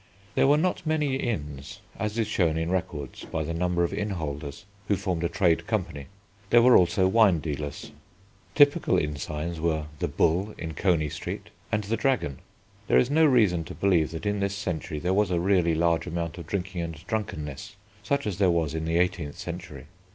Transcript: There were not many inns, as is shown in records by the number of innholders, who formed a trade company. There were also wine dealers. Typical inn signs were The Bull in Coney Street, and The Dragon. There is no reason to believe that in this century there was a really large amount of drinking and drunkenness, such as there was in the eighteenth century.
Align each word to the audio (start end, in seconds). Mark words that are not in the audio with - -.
There 0.33 0.47
were 0.47 0.57
not 0.57 0.83
many 0.83 1.17
inns, 1.17 1.79
as 1.99 2.17
is 2.17 2.25
shown 2.25 2.57
in 2.57 2.71
records 2.71 3.25
by 3.25 3.43
the 3.43 3.53
number 3.53 3.83
of 3.83 3.91
innholders, 3.93 4.63
who 4.87 4.95
formed 4.95 5.23
a 5.23 5.29
trade 5.29 5.67
company. 5.67 6.07
There 6.49 6.63
were 6.63 6.75
also 6.75 7.07
wine 7.07 7.37
dealers. 7.39 7.91
Typical 8.55 8.97
inn 8.97 9.17
signs 9.17 9.59
were 9.59 9.85
The 9.99 10.07
Bull 10.07 10.55
in 10.57 10.73
Coney 10.73 11.09
Street, 11.09 11.51
and 11.71 11.83
The 11.83 11.97
Dragon. 11.97 12.39
There 12.87 12.97
is 12.97 13.11
no 13.11 13.27
reason 13.27 13.63
to 13.65 13.75
believe 13.75 14.09
that 14.09 14.25
in 14.25 14.39
this 14.39 14.55
century 14.55 14.97
there 14.97 15.13
was 15.13 15.29
a 15.29 15.39
really 15.39 15.75
large 15.75 16.07
amount 16.07 16.39
of 16.39 16.47
drinking 16.47 16.81
and 16.81 17.05
drunkenness, 17.05 17.75
such 18.01 18.25
as 18.25 18.39
there 18.39 18.49
was 18.49 18.73
in 18.73 18.85
the 18.85 18.97
eighteenth 18.97 19.37
century. 19.37 19.85